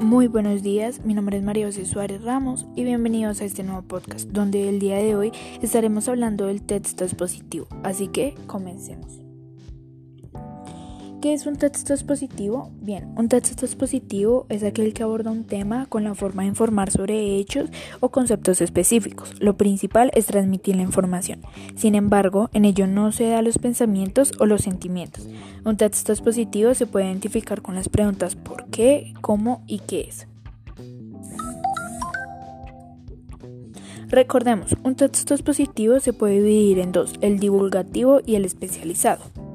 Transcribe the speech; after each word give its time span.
Muy 0.00 0.28
buenos 0.28 0.62
días, 0.62 1.04
mi 1.04 1.12
nombre 1.12 1.38
es 1.38 1.42
María 1.42 1.66
José 1.66 1.84
Suárez 1.84 2.22
Ramos 2.22 2.66
y 2.76 2.84
bienvenidos 2.84 3.40
a 3.40 3.44
este 3.44 3.64
nuevo 3.64 3.82
podcast 3.82 4.28
donde 4.28 4.68
el 4.68 4.78
día 4.78 4.96
de 4.96 5.16
hoy 5.16 5.32
estaremos 5.60 6.08
hablando 6.08 6.46
del 6.46 6.62
texto 6.62 7.02
expositivo, 7.02 7.66
así 7.82 8.06
que 8.06 8.36
comencemos. 8.46 9.27
¿Qué 11.20 11.34
es 11.34 11.46
un 11.46 11.56
texto 11.56 11.92
expositivo? 11.92 12.70
Bien, 12.80 13.12
un 13.16 13.28
texto 13.28 13.66
expositivo 13.66 14.46
es 14.50 14.62
aquel 14.62 14.94
que 14.94 15.02
aborda 15.02 15.32
un 15.32 15.42
tema 15.42 15.86
con 15.86 16.04
la 16.04 16.14
forma 16.14 16.42
de 16.42 16.48
informar 16.48 16.92
sobre 16.92 17.38
hechos 17.38 17.70
o 17.98 18.10
conceptos 18.10 18.60
específicos. 18.60 19.34
Lo 19.40 19.56
principal 19.56 20.12
es 20.14 20.26
transmitir 20.26 20.76
la 20.76 20.82
información. 20.82 21.40
Sin 21.74 21.96
embargo, 21.96 22.50
en 22.52 22.64
ello 22.64 22.86
no 22.86 23.10
se 23.10 23.26
da 23.26 23.42
los 23.42 23.58
pensamientos 23.58 24.32
o 24.38 24.46
los 24.46 24.60
sentimientos. 24.60 25.28
Un 25.64 25.76
texto 25.76 26.12
expositivo 26.12 26.72
se 26.74 26.86
puede 26.86 27.06
identificar 27.06 27.62
con 27.62 27.74
las 27.74 27.88
preguntas 27.88 28.36
¿por 28.36 28.66
qué?, 28.66 29.12
¿cómo? 29.20 29.64
y 29.66 29.80
¿qué 29.80 30.02
es? 30.02 30.28
Recordemos, 34.06 34.76
un 34.84 34.94
texto 34.94 35.34
expositivo 35.34 35.98
se 35.98 36.12
puede 36.12 36.40
dividir 36.40 36.78
en 36.78 36.92
dos, 36.92 37.14
el 37.22 37.40
divulgativo 37.40 38.20
y 38.24 38.36
el 38.36 38.44
especializado. 38.44 39.47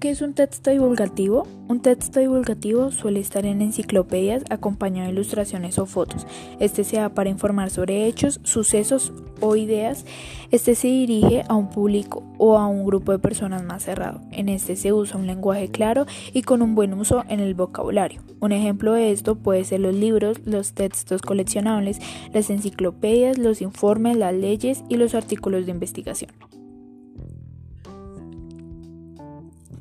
¿Qué 0.00 0.10
es 0.10 0.22
un 0.22 0.32
texto 0.32 0.70
divulgativo? 0.70 1.44
Un 1.66 1.80
texto 1.80 2.20
divulgativo 2.20 2.92
suele 2.92 3.18
estar 3.18 3.44
en 3.44 3.60
enciclopedias 3.60 4.44
acompañado 4.48 5.08
de 5.08 5.12
ilustraciones 5.12 5.76
o 5.80 5.86
fotos. 5.86 6.24
Este 6.60 6.84
se 6.84 6.98
da 6.98 7.08
para 7.08 7.30
informar 7.30 7.70
sobre 7.70 8.06
hechos, 8.06 8.38
sucesos 8.44 9.12
o 9.40 9.56
ideas. 9.56 10.06
Este 10.52 10.76
se 10.76 10.86
dirige 10.86 11.42
a 11.48 11.56
un 11.56 11.68
público 11.68 12.22
o 12.38 12.56
a 12.56 12.68
un 12.68 12.84
grupo 12.84 13.10
de 13.10 13.18
personas 13.18 13.64
más 13.64 13.82
cerrado. 13.82 14.20
En 14.30 14.48
este 14.48 14.76
se 14.76 14.92
usa 14.92 15.18
un 15.18 15.26
lenguaje 15.26 15.68
claro 15.68 16.06
y 16.32 16.42
con 16.42 16.62
un 16.62 16.76
buen 16.76 16.94
uso 16.94 17.24
en 17.28 17.40
el 17.40 17.54
vocabulario. 17.54 18.22
Un 18.38 18.52
ejemplo 18.52 18.92
de 18.92 19.10
esto 19.10 19.34
puede 19.34 19.64
ser 19.64 19.80
los 19.80 19.96
libros, 19.96 20.38
los 20.44 20.74
textos 20.74 21.22
coleccionables, 21.22 21.98
las 22.32 22.50
enciclopedias, 22.50 23.36
los 23.36 23.62
informes, 23.62 24.16
las 24.16 24.32
leyes 24.32 24.84
y 24.88 24.96
los 24.96 25.16
artículos 25.16 25.66
de 25.66 25.72
investigación. 25.72 26.30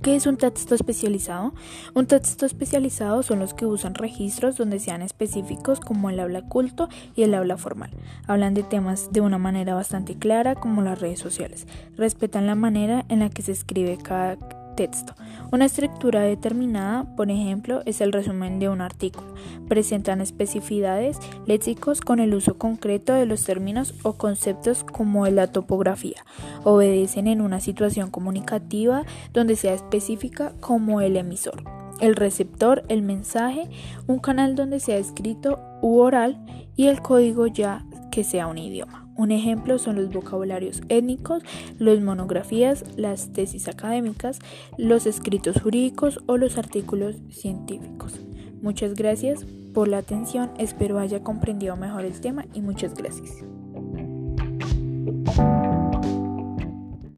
¿Qué 0.02 0.16
es 0.16 0.28
un 0.28 0.38
texto 0.38 0.76
especializado? 0.76 1.54
Un 1.94 2.06
texto 2.06 2.46
especializado 2.46 3.24
son 3.24 3.40
los 3.40 3.54
que 3.54 3.66
usan 3.66 3.96
registros 3.96 4.56
donde 4.56 4.80
sean 4.80 5.02
específicos 5.02 5.80
como 5.80 6.10
el 6.10 6.20
habla 6.20 6.44
culto 6.44 6.88
y 7.16 7.24
el 7.24 7.34
habla 7.34 7.58
formal. 7.58 7.90
Hablan 8.28 8.54
de 8.54 8.64
temas 8.64 9.12
de 9.12 9.22
una 9.22 9.38
manera 9.38 9.74
bastante 9.74 10.16
clara 10.16 10.56
como 10.56 10.82
las 10.82 11.02
redes 11.02 11.20
sociales. 11.20 11.68
Respetan 11.98 12.46
la 12.46 12.56
manera 12.56 13.06
en 13.10 13.20
la 13.20 13.30
que 13.30 13.42
se 13.42 13.52
escribe 13.52 13.98
cada 13.98 14.38
texto. 14.78 15.14
Una 15.52 15.66
estructura 15.66 16.22
determinada, 16.22 17.04
por 17.18 17.30
ejemplo, 17.30 17.82
es 17.86 18.00
el 18.00 18.14
resumen 18.14 18.60
de 18.60 18.70
un 18.70 18.80
artículo. 18.80 19.34
Presentan 19.68 20.22
especificidades 20.22 21.20
léxicos 21.46 22.00
con 22.00 22.22
el 22.22 22.34
uso 22.34 22.58
concreto 22.58 23.14
de 23.14 23.26
los 23.26 23.44
términos 23.44 23.94
o 24.04 24.14
conceptos 24.14 24.86
como 24.86 25.28
la 25.28 25.48
topografía. 25.48 26.24
Obedecen 26.64 27.28
en 27.28 27.42
una 27.42 27.60
situación 27.60 28.10
comunicativa 28.10 29.04
donde 29.34 29.58
sea 29.58 29.74
específica 29.74 30.54
como 30.62 31.02
el 31.02 31.18
emisor, 31.18 31.64
el 32.00 32.16
receptor, 32.16 32.84
el 32.88 33.02
mensaje, 33.02 33.70
un 34.06 34.20
canal 34.20 34.56
donde 34.56 34.80
sea 34.80 34.98
escrito 34.98 35.60
u 35.82 35.98
oral 36.00 36.38
y 36.76 36.88
el 36.88 37.02
código 37.02 37.48
ya 37.48 37.84
que 38.12 38.24
sea 38.24 38.48
un 38.48 38.60
idioma. 38.60 39.07
Un 39.18 39.32
ejemplo 39.32 39.80
son 39.80 39.96
los 39.96 40.12
vocabularios 40.12 40.82
étnicos, 40.90 41.44
las 41.80 42.00
monografías, 42.02 42.86
las 42.96 43.34
tesis 43.34 43.68
académicas, 43.68 44.40
los 44.78 45.06
escritos 45.08 45.62
jurídicos 45.62 46.22
o 46.28 46.38
los 46.38 46.58
artículos 46.58 47.16
científicos. 47.32 48.20
Muchas 48.62 48.94
gracias 48.94 49.46
por 49.74 49.88
la 49.88 50.00
atención, 50.00 50.52
espero 50.58 51.00
haya 51.00 51.24
comprendido 51.24 51.76
mejor 51.76 52.06
el 52.06 52.20
tema 52.20 52.46
y 52.54 52.62
muchas 52.62 52.94
gracias. 52.94 53.44